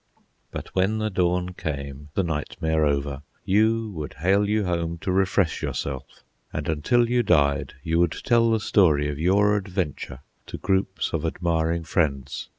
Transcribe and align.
But 0.49 0.73
when 0.73 0.97
the 0.97 1.11
dawn 1.11 1.53
came, 1.53 2.09
the 2.15 2.23
nightmare 2.23 2.87
over, 2.87 3.21
you 3.45 3.91
would 3.91 4.15
hale 4.15 4.49
you 4.49 4.65
home 4.65 4.97
to 5.01 5.11
refresh 5.11 5.61
yourself, 5.61 6.23
and 6.51 6.67
until 6.67 7.07
you 7.07 7.21
died 7.21 7.75
you 7.83 7.99
would 7.99 8.13
tell 8.23 8.49
the 8.49 8.59
story 8.59 9.09
of 9.09 9.19
your 9.19 9.55
adventure 9.55 10.21
to 10.47 10.57
groups 10.57 11.13
of 11.13 11.23
admiring 11.23 11.83
friends. 11.83 12.49